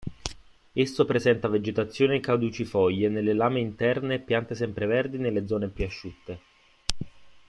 [0.73, 6.39] Esso presenta vegetazione caducifoglie nelle lame interne e piante sempreverdi nelle zone più asciutte.